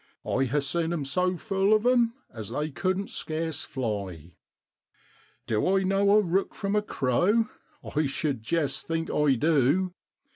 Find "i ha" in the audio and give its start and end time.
0.25-0.61